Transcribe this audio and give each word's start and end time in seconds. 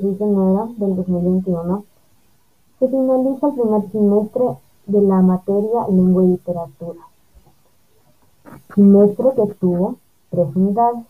día 0.00 0.12
de 0.12 0.16
hoy, 0.16 0.16
26 0.16 0.18
de 0.18 0.24
enero 0.24 0.68
del 0.76 0.96
2021, 0.96 1.84
se 2.78 2.88
finaliza 2.88 3.46
el 3.46 3.54
primer 3.54 3.90
semestre 3.90 4.44
de 4.86 5.02
la 5.02 5.22
materia 5.22 5.88
Lengua 5.88 6.24
y 6.24 6.28
Literatura. 6.28 7.00
Semestre 8.74 9.26
que 9.36 9.54
tuvo 9.54 9.96
tres 10.30 10.48
unidades. 10.54 11.04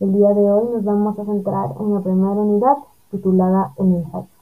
El 0.00 0.12
día 0.14 0.28
de 0.30 0.50
hoy 0.50 0.68
nos 0.72 0.84
vamos 0.84 1.18
a 1.18 1.24
centrar 1.24 1.70
en 1.78 1.94
la 1.94 2.00
primera 2.00 2.32
unidad, 2.32 2.76
titulada 3.10 3.72
El 3.78 3.94
ensayo. 3.94 4.39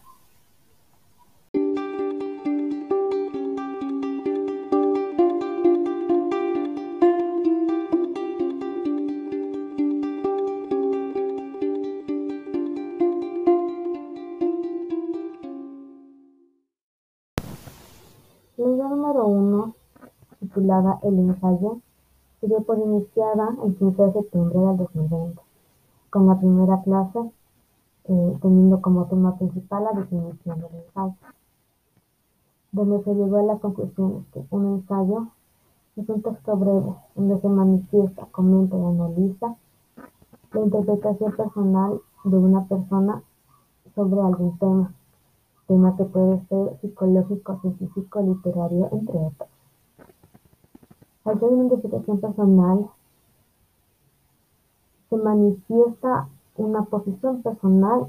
Titulada 20.48 20.98
El 21.02 21.19
ensayo, 21.19 21.80
se 22.41 22.47
dio 22.47 22.62
por 22.62 22.79
iniciada 22.79 23.57
el 23.65 23.77
15 23.77 24.02
de 24.02 24.12
septiembre 24.12 24.59
del 24.59 24.77
2020, 24.79 25.41
con 26.11 26.27
la 26.27 26.38
primera 26.38 26.83
clase 26.83 27.30
eh, 28.05 28.38
teniendo 28.41 28.80
como 28.80 29.07
tema 29.07 29.37
principal 29.37 29.84
la 29.84 30.01
definición 30.01 30.61
del 30.61 30.74
ensayo, 30.87 31.15
donde 32.73 33.05
se 33.05 33.15
llegó 33.15 33.37
a 33.37 33.43
la 33.43 33.59
conclusión 33.59 34.24
que 34.32 34.45
un 34.51 34.66
ensayo 34.79 35.29
es 35.96 36.09
un 36.09 36.23
texto 36.23 36.57
breve 36.57 36.95
donde 37.15 37.40
se 37.40 37.49
manifiesta, 37.49 38.27
comenta 38.30 38.77
y 38.77 38.85
analiza 38.85 39.57
la 40.52 40.60
interpretación 40.60 41.37
personal 41.37 42.01
de 42.24 42.37
una 42.38 42.65
persona 42.66 43.23
sobre 43.95 44.21
algún 44.21 44.57
tema 44.59 44.93
tema 45.68 45.95
que 45.96 46.05
puede 46.05 46.40
ser 46.49 46.80
psicológico, 46.80 47.60
científico, 47.60 48.23
literario, 48.23 48.88
entre 48.90 49.18
otros. 49.18 49.57
Al 51.29 51.38
ser 51.38 51.51
una 51.51 51.65
interpretación 51.65 52.21
personal, 52.21 52.90
se 55.10 55.16
manifiesta 55.18 56.26
una 56.57 56.82
posición 56.84 57.43
personal 57.43 58.07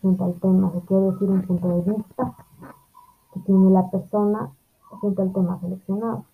frente 0.00 0.24
al 0.24 0.34
tema, 0.40 0.72
se 0.72 0.80
quiere 0.80 1.04
decir 1.12 1.30
un 1.30 1.42
punto 1.42 1.68
de 1.68 1.92
vista 1.92 2.34
que 3.32 3.40
tiene 3.40 3.70
la 3.70 3.88
persona 3.88 4.50
frente 5.00 5.22
al 5.22 5.32
tema 5.32 5.60
seleccionado. 5.60 6.24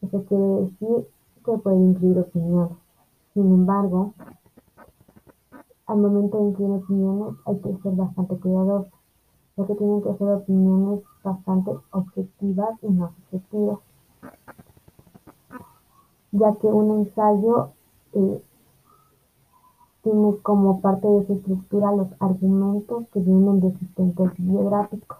Eso 0.00 0.24
quiere 0.24 0.44
decir 0.44 1.08
que 1.44 1.58
puede 1.58 1.76
incluir 1.76 2.20
opiniones. 2.20 2.78
Sin 3.34 3.44
embargo, 3.44 4.14
al 5.86 5.98
momento 5.98 6.38
de 6.38 6.44
incluir 6.44 6.82
opiniones 6.82 7.34
hay 7.44 7.58
que 7.58 7.76
ser 7.82 7.92
bastante 7.92 8.34
cuidadoso 8.38 8.88
ya 9.58 9.66
que 9.66 9.74
tienen 9.74 10.02
que 10.02 10.14
ser 10.14 10.28
opiniones 10.28 11.00
bastante 11.22 11.70
objetivas 11.90 12.78
y 12.82 12.88
no 12.88 13.12
subjetivas, 13.30 13.78
ya 16.34 16.54
que 16.60 16.66
un 16.66 17.00
ensayo 17.00 17.70
eh, 18.12 18.42
tiene 20.02 20.36
como 20.42 20.80
parte 20.80 21.08
de 21.08 21.26
su 21.26 21.32
estructura 21.32 21.92
los 21.92 22.08
argumentos 22.20 23.04
que 23.12 23.20
vienen 23.20 23.60
de 23.60 23.68
existentes 23.68 24.30
biográficos. 24.38 25.18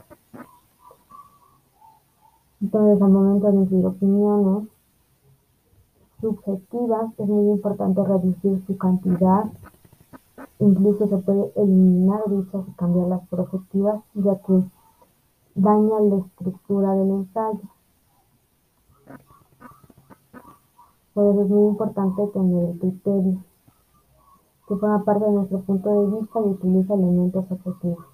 Entonces, 2.60 3.02
al 3.02 3.10
momento 3.10 3.50
de 3.50 3.56
incluir 3.56 3.86
opiniones 3.86 4.68
subjetivas, 6.20 7.12
es 7.18 7.28
muy 7.28 7.50
importante 7.52 8.04
reducir 8.04 8.62
su 8.66 8.76
cantidad 8.76 9.50
Incluso 10.58 11.08
se 11.08 11.16
puede 11.18 11.52
eliminar 11.56 12.20
dichas 12.28 12.64
y 12.68 12.72
cambiarlas 12.72 13.26
por 13.28 13.40
objetivas, 13.40 14.02
ya 14.14 14.38
que 14.38 14.62
daña 15.54 16.00
la 16.00 16.16
estructura 16.18 16.92
del 16.94 17.10
ensayo. 17.10 17.60
Por 21.14 21.32
eso 21.32 21.42
es 21.42 21.48
muy 21.48 21.68
importante 21.68 22.26
tener 22.26 22.70
el 22.70 22.78
criterio, 22.80 23.44
que 24.66 24.76
forma 24.76 25.04
parte 25.04 25.24
de 25.24 25.30
nuestro 25.30 25.60
punto 25.60 25.88
de 25.88 26.20
vista 26.20 26.40
y 26.40 26.48
utiliza 26.48 26.94
elementos 26.94 27.44
objetivos. 27.50 28.04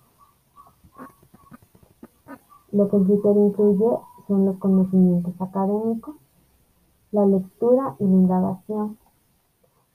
Lo 2.73 2.89
que 2.89 2.97
el 2.99 3.05
criterio 3.05 3.47
incluye 3.47 3.99
son 4.29 4.45
los 4.45 4.59
conocimientos 4.59 5.33
académicos, 5.41 6.17
la 7.11 7.25
lectura 7.25 7.97
y 7.99 8.05
la 8.05 8.11
indagación 8.11 8.99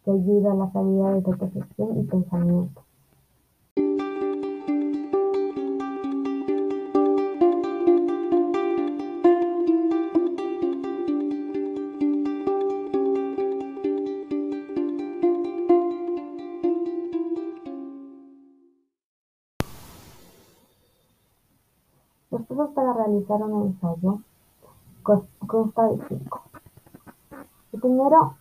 que 0.04 0.12
ayuda 0.12 0.52
a 0.52 0.56
las 0.56 0.76
habilidades 0.76 1.24
de 1.26 1.38
percepción 1.38 2.00
y 2.00 2.04
pensamiento. 2.04 2.85
Los 22.36 22.46
pasos 22.48 22.72
para 22.72 22.92
realizar 22.92 23.42
un 23.44 23.68
ensayo 23.68 24.20
consta 25.48 25.88
de 25.88 26.06
cinco. 26.10 26.42
El 27.72 27.80
primero 27.80 28.36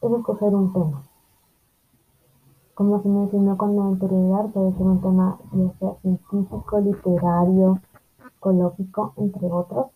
es 0.00 0.12
escoger 0.12 0.54
un 0.54 0.72
tema. 0.72 1.02
Como 2.74 3.02
se 3.02 3.08
mencionó 3.08 3.56
con 3.56 3.80
anterioridad, 3.80 4.50
puede 4.50 4.72
ser 4.74 4.86
un 4.86 5.00
tema 5.00 5.38
ya 5.50 5.94
científico, 6.02 6.78
literario, 6.78 7.80
ecológico, 8.36 9.12
entre 9.16 9.50
otros, 9.50 9.86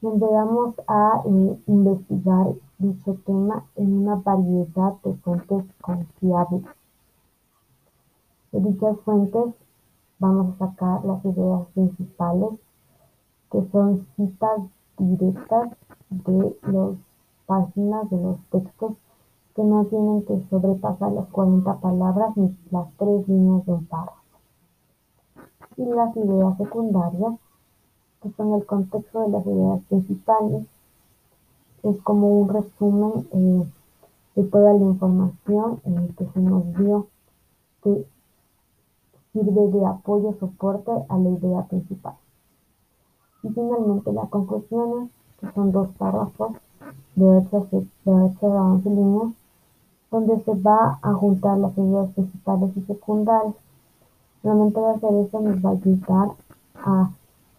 donde 0.00 0.26
vamos 0.26 0.74
a 0.88 1.22
eh, 1.24 1.62
investigar 1.68 2.54
dicho 2.78 3.16
tema 3.24 3.66
en 3.76 3.98
una 3.98 4.16
variedad 4.16 4.94
de 5.04 5.14
fuentes 5.14 5.64
confiables. 5.80 6.64
De 8.50 8.60
dichas 8.60 8.98
fuentes 9.04 9.54
vamos 10.22 10.54
a 10.54 10.68
sacar 10.68 11.04
las 11.04 11.24
ideas 11.24 11.66
principales, 11.74 12.50
que 13.50 13.68
son 13.72 14.06
citas 14.14 14.60
directas 14.96 15.70
de 16.10 16.56
los 16.62 16.96
páginas 17.46 18.08
de 18.08 18.22
los 18.22 18.38
textos 18.52 18.92
que 19.56 19.64
no 19.64 19.84
tienen 19.86 20.22
que 20.22 20.40
sobrepasar 20.48 21.10
las 21.10 21.26
40 21.26 21.74
palabras 21.80 22.36
ni 22.36 22.56
las 22.70 22.86
tres 22.96 23.26
líneas 23.26 23.66
de 23.66 23.72
un 23.72 23.86
párrafo. 23.86 24.22
Y 25.76 25.86
las 25.86 26.16
ideas 26.16 26.56
secundarias, 26.56 27.34
que 28.22 28.30
son 28.36 28.54
el 28.54 28.64
contexto 28.64 29.22
de 29.22 29.28
las 29.28 29.44
ideas 29.44 29.80
principales, 29.88 30.66
es 31.82 32.00
como 32.02 32.42
un 32.42 32.48
resumen 32.48 33.26
eh, 33.32 33.66
de 34.36 34.44
toda 34.44 34.72
la 34.72 34.84
información 34.84 35.80
eh, 35.84 36.14
que 36.16 36.26
se 36.26 36.40
nos 36.40 36.64
dio, 36.76 37.08
sirve 39.32 39.68
de 39.68 39.86
apoyo, 39.86 40.34
soporte 40.38 40.90
a 41.08 41.18
la 41.18 41.30
idea 41.30 41.62
principal. 41.64 42.14
Y 43.42 43.48
finalmente 43.48 44.12
las 44.12 44.28
conclusiones, 44.28 45.10
que 45.40 45.50
son 45.52 45.72
dos 45.72 45.88
párrafos 45.98 46.52
de 47.16 47.24
8 47.24 47.68
a 48.04 48.72
11 48.72 48.90
líneas, 48.90 49.32
donde 50.10 50.44
se 50.44 50.54
va 50.54 50.98
a 51.02 51.14
juntar 51.14 51.58
las 51.58 51.76
ideas 51.76 52.10
principales 52.10 52.76
y 52.76 52.82
secundarias. 52.82 53.54
De 54.42 54.50
hacer 54.50 55.14
esto 55.24 55.40
nos 55.40 55.64
va 55.64 55.70
a 55.70 55.72
ayudar 55.72 56.30
a 56.74 57.10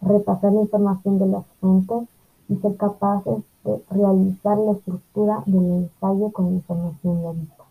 repasar 0.02 0.52
la 0.52 0.62
información 0.62 1.18
de 1.18 1.28
las 1.28 1.46
fuentes 1.60 2.10
y 2.50 2.56
ser 2.58 2.76
capaces 2.76 3.44
de 3.64 3.82
realizar 3.90 4.58
la 4.58 4.74
estructura 4.74 5.44
del 5.46 5.72
ensayo 5.84 6.30
con 6.32 6.46
la 6.46 6.52
información 6.52 7.22
ya 7.22 7.63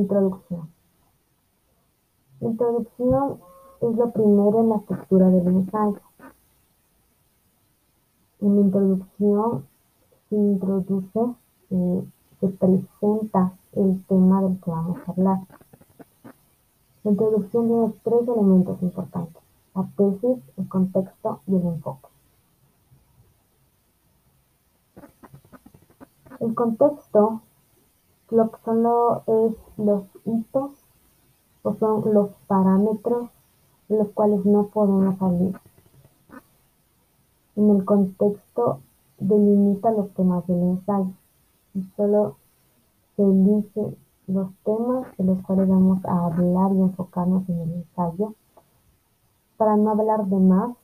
introducción. 0.00 0.68
La 2.40 2.48
introducción 2.48 3.38
es 3.80 3.96
lo 3.96 4.10
primero 4.10 4.60
en 4.60 4.68
la 4.70 4.76
estructura 4.76 5.28
del 5.28 5.46
ensayo. 5.46 6.00
En 8.40 8.56
la 8.56 8.60
introducción 8.62 9.66
se 10.28 10.36
introduce, 10.36 11.20
eh, 11.70 12.04
se 12.40 12.48
presenta 12.48 13.52
el 13.72 14.02
tema 14.06 14.42
del 14.42 14.60
que 14.60 14.70
vamos 14.70 14.98
a 15.06 15.10
hablar. 15.10 15.38
La 17.04 17.10
introducción 17.10 17.66
tiene 17.68 17.94
tres 18.02 18.28
elementos 18.28 18.82
importantes, 18.82 19.42
la 19.74 19.88
tesis, 19.96 20.38
el 20.56 20.68
contexto 20.68 21.40
y 21.46 21.56
el 21.56 21.66
enfoque. 21.66 22.08
El 26.40 26.54
contexto 26.54 27.42
lo 28.30 28.50
que 28.50 28.58
son 28.64 28.82
lo, 28.82 29.22
es 29.26 29.54
los 29.76 30.04
hitos 30.24 30.72
o 31.62 31.74
son 31.74 32.14
los 32.14 32.30
parámetros 32.46 33.30
los 33.90 34.08
cuales 34.10 34.44
no 34.46 34.68
podemos 34.68 35.18
salir. 35.18 35.58
En 37.56 37.70
el 37.70 37.84
contexto 37.84 38.80
delimita 39.18 39.90
los 39.90 40.14
temas 40.14 40.46
del 40.46 40.62
ensayo 40.62 41.12
y 41.74 41.82
solo 41.96 42.36
se 43.16 43.22
elige 43.22 43.96
los 44.28 44.48
temas 44.64 45.06
de 45.18 45.24
los 45.24 45.42
cuales 45.42 45.68
vamos 45.68 46.04
a 46.04 46.26
hablar 46.26 46.72
y 46.72 46.80
enfocarnos 46.80 47.48
en 47.48 47.60
el 47.60 47.72
ensayo 47.74 48.34
para 49.56 49.76
no 49.76 49.90
hablar 49.90 50.24
de 50.26 50.36
más 50.36 50.76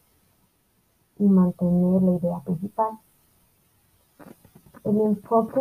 y 1.18 1.24
mantener 1.24 2.02
la 2.02 2.12
idea 2.16 2.40
principal. 2.40 2.98
El 4.84 5.00
enfoque 5.00 5.60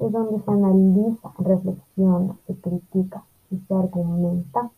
es 0.00 0.12
donde 0.12 0.42
se 0.42 0.50
analiza, 0.50 1.32
reflexiona, 1.38 2.36
se 2.46 2.54
critica 2.56 3.22
y 3.50 3.58
se 3.58 3.74
argumenta 3.74 4.70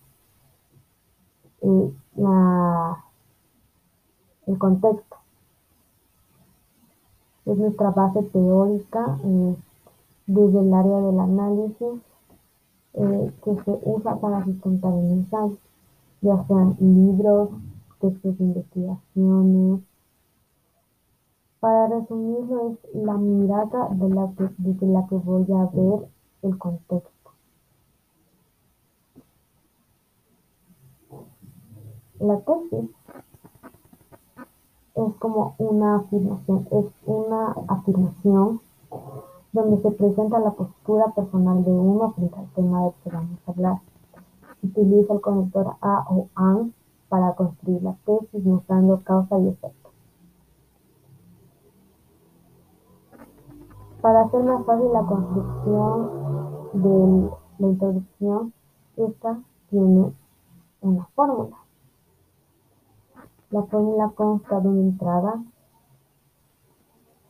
eh, 1.61 1.93
la, 2.17 3.05
el 4.47 4.59
contexto. 4.59 5.17
Es 7.47 7.57
nuestra 7.57 7.91
base 7.91 8.23
teórica 8.25 9.19
eh, 9.25 9.57
desde 10.27 10.61
el 10.61 10.75
área 10.75 11.01
del 11.01 11.21
análisis 11.21 12.01
eh, 12.95 13.33
que 13.45 13.63
se 13.65 13.79
usa 13.85 14.17
para 14.17 14.45
sustentar 14.45 14.93
el 14.93 15.27
ya 16.21 16.47
sean 16.47 16.77
libros, 16.79 17.51
textos 18.01 18.39
de 18.39 18.45
investigaciones. 18.45 19.81
Para 21.63 21.87
resumirlo, 21.87 22.73
es 22.73 22.93
la 22.93 23.17
mirada 23.17 23.89
de 23.91 24.09
la 24.09 24.33
que, 24.37 24.51
desde 24.59 24.85
la 24.89 25.07
que 25.07 25.15
voy 25.15 25.47
a 25.53 25.71
ver 25.73 26.09
el 26.43 26.59
contexto. 26.59 27.31
La 32.19 32.41
tesis 32.41 32.91
es 34.97 35.15
como 35.21 35.55
una 35.59 35.99
afirmación, 35.99 36.67
es 36.73 36.87
una 37.07 37.55
afirmación 37.69 38.61
donde 39.53 39.83
se 39.83 39.93
presenta 39.93 40.41
la 40.41 40.51
postura 40.51 41.13
personal 41.15 41.63
de 41.63 41.71
uno 41.71 42.11
frente 42.15 42.41
al 42.41 42.49
tema 42.55 42.87
del 42.87 42.93
que 43.05 43.11
vamos 43.11 43.39
a 43.47 43.51
hablar. 43.53 43.81
Utiliza 44.65 45.15
el 45.15 45.21
conector 45.21 45.77
A 45.81 46.07
o 46.11 46.27
AN 46.35 46.75
para 47.09 47.37
construir 47.37 47.81
la 47.85 47.95
tesis 48.05 48.45
mostrando 48.45 49.01
causa 49.05 49.39
y 49.39 49.47
efecto. 49.47 49.82
Para 54.03 54.23
hacer 54.23 54.43
más 54.43 54.67
fácil 54.67 54.93
la 54.93 55.07
construcción 55.07 56.11
de 56.73 57.31
la 57.59 57.69
introducción, 57.69 58.53
esta 58.97 59.41
tiene 59.71 60.13
una 60.81 61.05
fórmula. 61.15 61.57
La 63.51 63.63
fórmula 63.63 64.11
consta 64.17 64.59
de 64.59 64.69
una 64.69 64.81
entrada, 64.81 65.45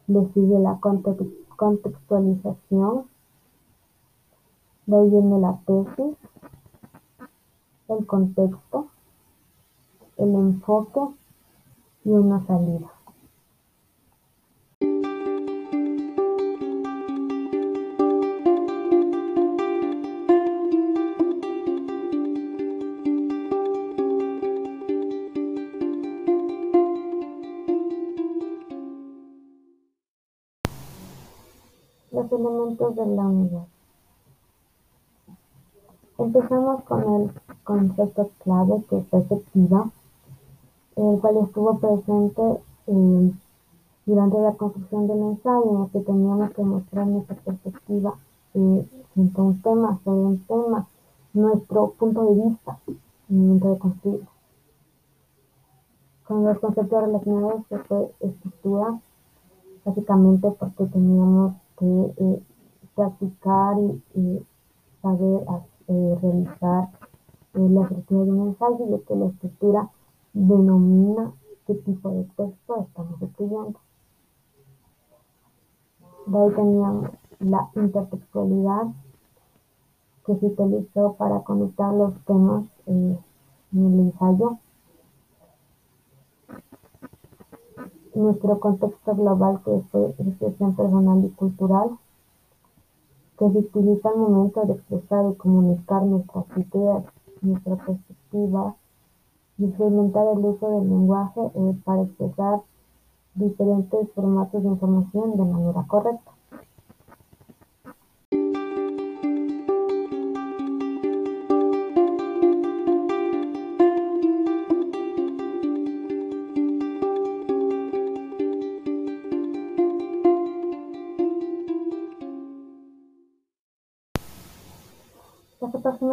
le 0.06 0.26
sigue 0.32 0.58
la 0.60 0.80
contextualización, 1.56 3.04
de 4.86 4.96
ahí 4.96 5.10
viene 5.10 5.40
la 5.40 5.58
tesis, 5.66 6.16
el 7.88 8.06
contexto, 8.06 8.86
el 10.16 10.34
enfoque 10.34 11.00
y 12.04 12.10
una 12.12 12.40
salida. 12.46 12.90
Los 32.12 32.30
elementos 32.30 32.94
de 32.94 33.06
la 33.06 33.22
unidad. 33.22 33.64
Empezamos 36.18 36.82
con 36.84 37.00
el 37.00 37.30
concepto 37.64 38.28
clave 38.44 38.84
que 38.90 38.98
es 38.98 39.04
perspectiva, 39.06 39.90
el 40.96 41.20
cual 41.22 41.38
estuvo 41.38 41.78
presente 41.78 42.60
eh, 42.88 43.32
durante 44.04 44.38
la 44.40 44.52
construcción 44.52 45.08
del 45.08 45.22
ensayo, 45.22 45.70
en 45.74 45.82
el 45.84 45.90
que 45.90 46.00
teníamos 46.00 46.50
que 46.50 46.62
mostrar 46.62 47.06
nuestra 47.06 47.36
perspectiva 47.36 48.14
eh, 48.52 48.86
a 49.16 49.42
un 49.42 49.62
tema, 49.62 49.98
sobre 50.04 50.20
un 50.20 50.38
tema, 50.44 50.86
nuestro 51.32 51.92
punto 51.92 52.26
de 52.26 52.44
vista 52.44 52.78
en 52.86 53.00
el 53.30 53.36
momento 53.36 53.72
de 53.72 53.78
construirlo. 53.78 54.28
Con 56.28 56.44
los 56.44 56.58
conceptos 56.58 57.02
relacionados 57.04 57.66
que 57.68 57.78
fue 57.78 58.12
estructura, 58.20 59.00
básicamente 59.82 60.50
porque 60.50 60.84
teníamos 60.84 61.54
que 61.82 62.14
eh, 62.16 62.42
practicar 62.94 63.76
y, 64.14 64.40
saber 65.02 65.42
eh, 65.88 66.18
realizar 66.22 66.88
eh, 67.54 67.58
la 67.58 67.82
estructura 67.82 68.24
de 68.24 68.30
un 68.30 68.48
ensayo 68.50 68.96
y 68.96 69.00
que 69.00 69.16
la 69.16 69.26
estructura 69.26 69.90
denomina 70.32 71.32
qué 71.66 71.74
tipo 71.74 72.08
de 72.10 72.22
texto 72.36 72.86
estamos 72.86 73.20
escribiendo. 73.20 73.80
De 76.26 76.38
ahí 76.38 76.54
teníamos 76.54 77.10
la 77.40 77.68
intertextualidad 77.74 78.86
que 80.24 80.36
se 80.36 80.46
utilizó 80.46 81.14
para 81.14 81.40
conectar 81.40 81.92
los 81.92 82.14
temas 82.26 82.64
eh, 82.86 83.18
en 83.72 83.86
el 83.94 84.00
ensayo. 84.06 84.58
Nuestro 88.14 88.60
contexto 88.60 89.14
global 89.14 89.60
que 89.64 89.80
fue 89.90 90.10
expresión 90.18 90.76
personal 90.76 91.24
y 91.24 91.30
cultural 91.30 91.90
que 93.38 93.50
se 93.50 93.58
utiliza 93.58 94.10
al 94.10 94.18
momento 94.18 94.62
de 94.66 94.74
expresar 94.74 95.32
y 95.32 95.34
comunicar 95.36 96.02
nuestras 96.02 96.44
ideas, 96.56 97.04
nuestra 97.40 97.76
perspectiva 97.76 98.76
y 99.56 99.64
experimentar 99.64 100.26
el 100.36 100.44
uso 100.44 100.70
del 100.78 100.90
lenguaje 100.90 101.40
eh, 101.40 101.76
para 101.84 102.02
expresar 102.02 102.60
diferentes 103.34 104.10
formatos 104.14 104.62
de 104.62 104.68
información 104.68 105.36
de 105.36 105.44
manera 105.44 105.84
correcta. 105.88 106.32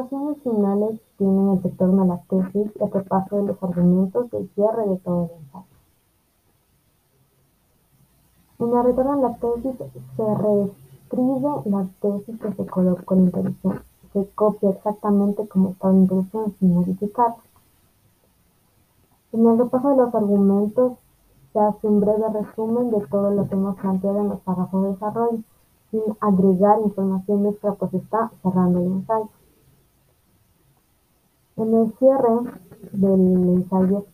Las 0.10 0.22
aproximaciones 0.22 0.44
finales 0.44 1.02
tienen 1.18 1.50
el 1.50 1.62
retorno 1.62 2.02
a 2.02 2.06
la 2.06 2.18
tesis, 2.30 2.72
el 2.80 2.92
repaso 2.92 3.36
de 3.38 3.44
los 3.44 3.64
argumentos 3.64 4.26
y 4.32 4.38
el 4.38 4.50
cierre 4.56 4.88
de 4.88 4.98
todo 4.98 5.26
el 5.26 5.32
ensayo. 5.38 5.66
En 8.60 8.78
el 8.78 8.84
retorno 8.86 9.14
a 9.14 9.30
la 9.30 9.36
tesis 9.36 9.76
se 10.16 10.36
reescribe 10.36 11.62
la 11.66 11.88
tesis 12.02 12.40
que 12.40 12.54
se 12.54 12.66
colocó 12.66 13.14
en 13.14 13.20
la 13.20 13.26
introducción. 13.26 13.84
Se 14.14 14.26
copia 14.34 14.70
exactamente 14.72 15.48
como 15.48 15.70
estaba 15.72 15.94
en 15.94 15.98
la 15.98 16.02
introducción 16.02 16.56
sin 16.58 16.74
modificarla. 16.74 17.38
En 19.34 19.46
el 19.46 19.58
repaso 19.60 19.90
de 19.90 19.98
los 19.98 20.16
argumentos 20.16 20.94
se 21.54 21.60
hace 21.60 21.88
un 21.88 22.00
breve 22.00 22.30
resumen 22.30 22.90
de 22.90 23.06
todo 23.08 23.30
lo 23.30 23.48
que 23.48 23.54
hemos 23.54 23.76
planteado 23.78 24.20
en 24.20 24.30
los 24.30 24.40
párrafos 24.40 24.84
de 24.84 24.90
desarrollo, 24.90 25.40
sin 25.92 26.02
agregar 26.20 26.80
información 26.84 27.46
extra, 27.46 27.74
pues 27.74 27.94
está 27.94 28.32
cerrando 28.42 28.80
el 28.80 28.88
ensayo. 28.88 29.30
En 31.60 31.74
el 31.74 31.94
cierre 31.98 32.54
del 32.94 33.50
ensayo 33.50 34.06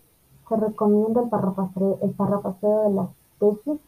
se 0.49 0.55
recomienda 0.55 1.21
el 1.21 1.29
parrafaseo 1.29 2.89
de 2.89 2.95
las 2.95 3.09
tesis 3.37 3.79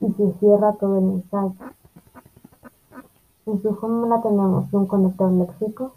y 0.00 0.12
se 0.12 0.32
cierra 0.38 0.72
todo 0.72 0.96
el 0.96 1.04
ensayo. 1.10 1.54
En 3.44 3.60
su 3.60 3.74
fórmula 3.74 4.22
tenemos 4.22 4.72
un 4.72 4.86
conector 4.86 5.30
léxico, 5.32 5.92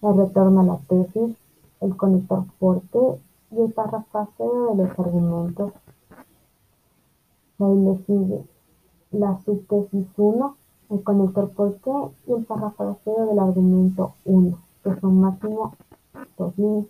el 0.00 0.16
retorno 0.16 0.60
a 0.62 0.64
la 0.64 0.78
tesis, 0.88 1.36
el 1.82 1.94
conector 1.94 2.44
qué 2.60 3.20
y 3.50 3.60
el 3.60 3.72
parrafaseo 3.74 4.74
de 4.74 4.84
los 4.86 4.98
argumentos. 4.98 5.70
Ahí 7.58 7.76
le 7.76 7.98
sigue 8.06 8.42
la 9.10 9.38
subtesis 9.40 10.06
1 10.16 10.61
el 10.92 11.02
conector 11.02 11.50
por 11.50 11.74
qué 11.76 11.90
y 12.26 12.32
el 12.32 12.44
parrafaseo 12.44 13.26
del 13.26 13.38
argumento 13.38 14.14
1, 14.24 14.58
que 14.84 15.00
son 15.00 15.20
máximo 15.20 15.74
dos 16.36 16.58
líneas. 16.58 16.86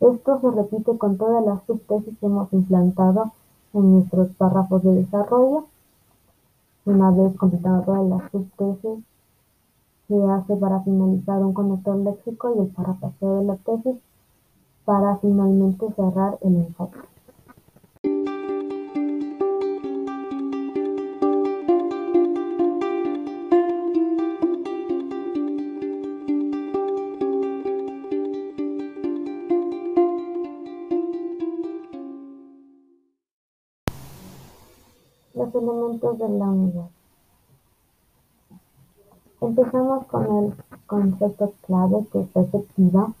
Esto 0.00 0.40
se 0.40 0.50
repite 0.50 0.98
con 0.98 1.16
todas 1.16 1.44
las 1.44 1.62
subtesis 1.66 2.18
que 2.18 2.26
hemos 2.26 2.52
implantado 2.52 3.32
en 3.74 3.92
nuestros 3.92 4.28
párrafos 4.30 4.82
de 4.82 4.94
desarrollo 4.94 5.66
Una 6.86 7.10
vez 7.10 7.36
completado 7.36 7.82
todas 7.82 8.08
las 8.08 8.30
subtesis, 8.32 9.04
se 10.08 10.24
hace 10.24 10.56
para 10.56 10.80
finalizar 10.80 11.42
un 11.44 11.52
conector 11.52 11.96
léxico 11.96 12.54
y 12.56 12.60
el 12.60 12.68
parafraseo 12.68 13.40
de 13.40 13.44
la 13.44 13.56
tesis 13.56 13.96
para 14.84 15.16
finalmente 15.18 15.86
cerrar 15.94 16.38
el 16.40 16.56
ensayo. 16.56 17.02
Elementos 35.52 36.18
de 36.18 36.28
la 36.28 36.44
unidad. 36.44 36.88
Empezamos 39.40 40.06
con 40.06 40.44
el 40.44 40.54
concepto 40.86 41.52
clave 41.66 42.06
que 42.12 42.20
es 42.20 42.28
perspectiva, 42.28 43.12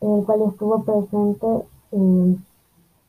el 0.00 0.24
cual 0.26 0.42
estuvo 0.42 0.82
presente 0.82 1.66
eh, 1.92 2.36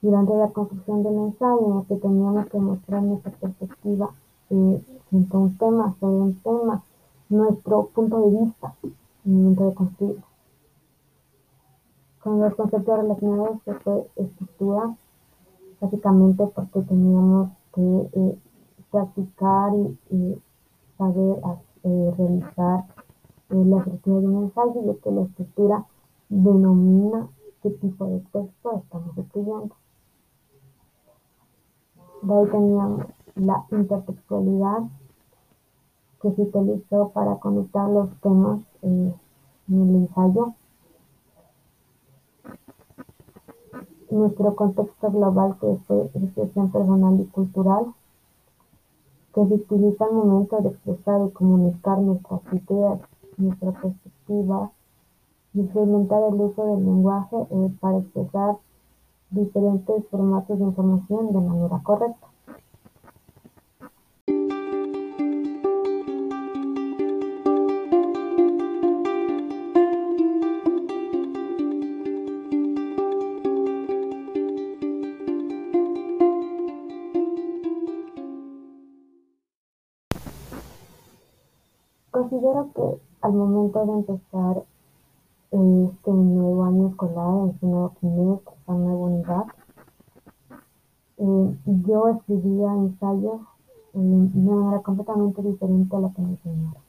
durante 0.02 0.36
la 0.36 0.48
construcción 0.50 1.04
del 1.04 1.16
ensayo, 1.16 1.86
que 1.88 1.96
teníamos 1.98 2.48
que 2.48 2.60
mostrar 2.60 3.04
nuestra 3.04 3.32
perspectiva 3.32 4.10
eh, 4.50 4.82
un 5.12 5.58
tema, 5.58 5.96
sobre 6.00 6.16
un 6.16 6.36
tema, 6.42 6.84
nuestro 7.30 7.88
punto 7.88 8.22
de 8.22 8.40
vista 8.40 8.74
en 8.84 8.94
el 9.26 9.32
momento 9.32 9.70
de 9.70 9.74
construirlo. 9.74 10.24
Con 12.24 12.40
los 12.40 12.56
conceptos 12.56 12.98
relacionados 12.98 13.62
que 13.64 13.74
fue 13.74 14.08
estructura, 14.16 14.96
básicamente 15.82 16.48
porque 16.48 16.82
teníamos 16.82 17.50
que 17.74 18.10
eh, 18.14 18.38
practicar 18.92 19.74
y, 20.12 20.38
saber 20.98 21.40
eh, 21.84 22.14
realizar 22.18 22.86
eh, 23.50 23.66
la 23.66 23.78
estructura 23.78 24.20
de 24.22 24.28
un 24.28 24.44
ensayo 24.44 24.92
y 24.92 24.96
que 25.02 25.12
la 25.12 25.22
estructura 25.24 25.86
denomina 26.30 27.28
qué 27.62 27.72
tipo 27.72 28.06
de 28.06 28.20
texto 28.20 28.84
estamos 28.84 29.18
escribiendo. 29.18 29.76
De 32.22 32.34
ahí 32.34 32.46
teníamos 32.52 33.06
la 33.36 33.66
intertextualidad 33.72 34.84
que 36.22 36.32
se 36.32 36.42
utilizó 36.44 37.10
para 37.10 37.36
conectar 37.38 37.90
los 37.90 38.10
temas 38.22 38.62
en 38.82 39.14
el 39.68 39.96
ensayo. 39.96 40.54
Nuestro 44.14 44.54
contexto 44.56 45.10
global 45.10 45.58
que 45.60 45.76
fue 45.88 46.06
expresión 46.14 46.72
personal 46.72 47.20
y 47.20 47.26
cultural, 47.26 47.86
que 49.34 49.48
se 49.48 49.54
utiliza 49.56 50.06
al 50.06 50.14
momento 50.14 50.62
de 50.62 50.70
expresar 50.70 51.28
y 51.28 51.32
comunicar 51.32 51.98
nuestras 51.98 52.42
ideas, 52.54 53.00
nuestra 53.38 53.72
perspectiva, 53.72 54.72
y 55.56 55.62
experimentar 55.62 56.22
el 56.32 56.40
uso 56.40 56.64
del 56.64 56.86
lenguaje 56.86 57.38
eh, 57.50 57.72
para 57.80 57.98
expresar 57.98 58.58
diferentes 59.32 60.08
formatos 60.12 60.60
de 60.60 60.66
información 60.66 61.34
de 61.34 61.42
manera 61.42 61.82
correcta. 61.82 62.28
Considero 82.34 82.72
que 82.74 83.00
al 83.22 83.34
momento 83.34 83.86
de 83.86 83.92
empezar 83.92 84.64
este 85.52 86.12
nuevo 86.12 86.64
año 86.64 86.88
escolar, 86.88 87.50
este 87.50 87.68
nuevo 87.68 87.94
trimestre, 88.00 88.54
esta 88.58 88.74
nueva 88.74 89.06
unidad, 89.06 89.44
eh, 91.20 91.58
yo 91.86 92.08
escribía 92.08 92.74
ensayos 92.74 93.42
de 93.94 94.00
una 94.00 94.56
manera 94.56 94.82
completamente 94.82 95.44
diferente 95.44 95.96
a 95.96 96.00
la 96.00 96.10
que 96.10 96.22
me 96.24 96.30
enseñaron. 96.30 96.84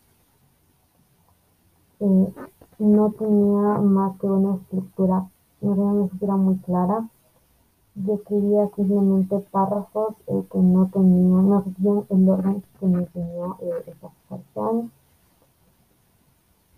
Eh, 2.01 2.33
no 2.79 3.11
tenía 3.11 3.79
más 3.81 4.19
que 4.19 4.27
una 4.27 4.55
estructura, 4.55 5.29
no 5.61 5.75
tenía 5.75 5.91
una 5.91 6.05
estructura 6.05 6.37
muy 6.37 6.57
clara. 6.61 7.09
Yo 7.97 8.15
escribía 8.15 8.71
simplemente 8.75 9.41
párrafos 9.51 10.15
eh, 10.27 10.43
que 10.51 10.59
no 10.59 10.87
tenían, 10.87 11.51
no 11.51 11.65
seguían 11.65 12.07
el 12.09 12.29
orden 12.31 12.65
que 12.81 12.87
me 12.87 13.01
enseñó 13.01 13.59
persona 14.31 14.89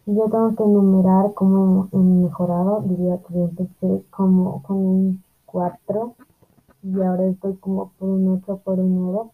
yo 0.06 0.28
tengo 0.30 0.54
que 0.54 0.62
enumerar 0.62 1.34
cómo 1.34 1.88
hemos 1.92 2.22
mejorado, 2.22 2.80
diría 2.82 3.18
que 3.26 3.42
empecé 3.42 4.04
como 4.10 4.62
con 4.62 4.76
un 4.76 5.24
4 5.46 6.14
y 6.84 7.02
ahora 7.02 7.26
estoy 7.26 7.56
como 7.56 7.90
por 7.98 8.10
un 8.10 8.40
8 8.40 8.60
por 8.64 8.78
un 8.78 9.04
9, 9.12 9.30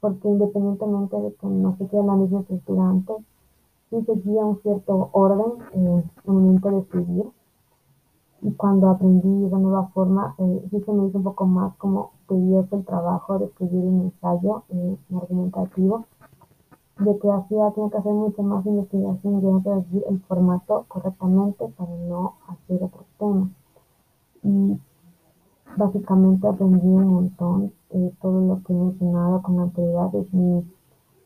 porque 0.00 0.28
independientemente 0.28 1.16
de 1.20 1.32
que 1.34 1.46
no 1.46 1.76
se 1.76 1.86
quede 1.86 2.02
la 2.02 2.16
misma 2.16 2.40
estructura 2.40 2.88
antes, 2.88 3.16
sí 3.90 4.02
seguía 4.04 4.44
un 4.44 4.60
cierto 4.62 5.10
orden 5.12 5.52
en 5.72 5.86
el 5.86 6.04
momento 6.24 6.70
de 6.70 6.78
escribir. 6.80 7.26
Y 8.40 8.50
cuando 8.54 8.88
aprendí 8.88 9.46
esa 9.46 9.58
nueva 9.58 9.86
forma, 9.94 10.34
eh, 10.38 10.66
sí 10.68 10.80
se 10.80 10.92
me 10.92 11.06
hizo 11.06 11.18
un 11.18 11.24
poco 11.24 11.46
más 11.46 11.76
como 11.76 12.10
tedioso 12.26 12.74
el 12.74 12.84
trabajo 12.84 13.38
de 13.38 13.44
escribir 13.44 13.84
un 13.84 14.12
ensayo 14.12 14.64
eh, 14.70 14.96
argumentativo 15.14 16.06
de 17.04 17.18
que 17.18 17.30
hacía 17.30 17.70
tenía 17.72 17.90
que 17.90 17.96
hacer 17.98 18.12
mucho 18.12 18.42
más 18.42 18.64
investigación 18.66 19.38
y 19.38 19.40
tenía 19.40 19.62
que 19.62 20.08
el 20.08 20.20
formato 20.22 20.84
correctamente 20.88 21.66
para 21.76 21.90
no 22.08 22.34
hacer 22.48 22.82
otro 22.82 23.04
tema. 23.18 23.50
Y 24.42 24.78
básicamente 25.76 26.46
aprendí 26.46 26.86
un 26.86 27.06
montón 27.06 27.72
eh, 27.90 28.12
todo 28.20 28.40
lo 28.40 28.62
que 28.62 28.72
he 28.72 28.76
mencionado 28.76 29.42
con 29.42 29.60
anterioridad 29.60 30.14
es 30.14 30.32
mi 30.32 30.64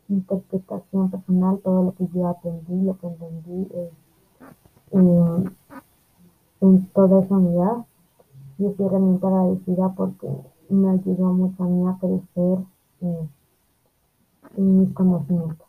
interpretación 0.08 1.10
personal, 1.10 1.58
todo 1.62 1.84
lo 1.84 1.94
que 1.94 2.06
yo 2.08 2.28
aprendí, 2.28 2.84
lo 2.84 2.96
que 2.98 3.06
entendí 3.06 3.68
eh, 3.74 3.90
en 6.60 6.86
toda 6.92 7.22
esa 7.22 7.36
unidad. 7.36 7.86
Y 8.58 8.66
estoy 8.66 8.88
realmente 8.88 9.26
agradecida 9.26 9.92
porque 9.94 10.28
me 10.70 10.90
ayudó 10.90 11.32
mucho 11.32 11.62
a 11.62 11.66
mí 11.66 11.86
a 11.86 11.98
crecer. 11.98 12.58
En 14.56 14.78
mis 14.78 14.92
conocimientos. 14.94 15.65